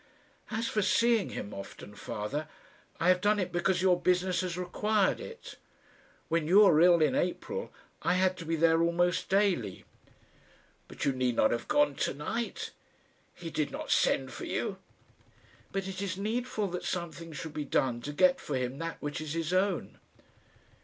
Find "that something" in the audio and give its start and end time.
16.69-17.31